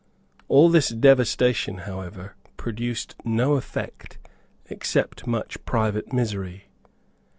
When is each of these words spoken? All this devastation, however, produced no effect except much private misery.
All 0.47 0.67
this 0.71 0.89
devastation, 0.89 1.77
however, 1.85 2.35
produced 2.57 3.13
no 3.23 3.53
effect 3.53 4.17
except 4.65 5.27
much 5.27 5.63
private 5.63 6.11
misery. 6.11 6.69